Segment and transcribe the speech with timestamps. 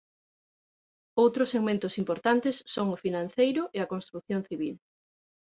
[1.23, 4.75] Outros segmentos importantes son o financeiro e a construción civil.